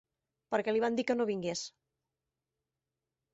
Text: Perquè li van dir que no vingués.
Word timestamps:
Perquè 0.53 0.73
li 0.73 0.81
van 0.83 0.97
dir 0.99 1.05
que 1.11 1.17
no 1.19 1.27
vingués. 1.31 1.61